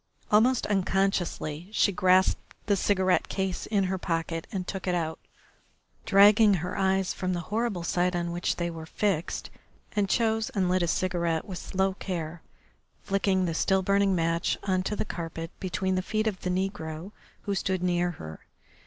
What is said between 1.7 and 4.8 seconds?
she grasped the cigarette case in her pocket and